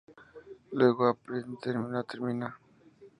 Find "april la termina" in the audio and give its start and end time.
1.09-2.59